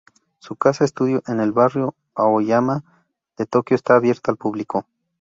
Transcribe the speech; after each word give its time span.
Su 0.39 0.55
casa-estudio 0.55 1.21
en 1.27 1.39
el 1.39 1.51
barrio 1.51 1.93
Aoyama 2.15 2.83
de 3.37 3.45
Tokio 3.45 3.75
está 3.75 3.95
abierta 3.97 4.31
al 4.31 4.37
público. 4.37 4.87